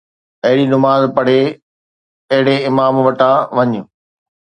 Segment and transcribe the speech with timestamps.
[0.45, 1.41] اھڙي نماز پڙھي،
[2.33, 3.71] اھڙي امام وٽان وڃ